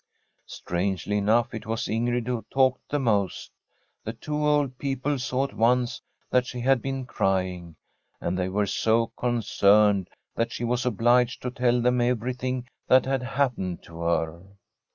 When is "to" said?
11.43-11.51, 13.83-13.99